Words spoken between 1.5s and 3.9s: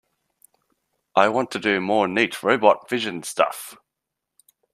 to do more neat robot vision stuff.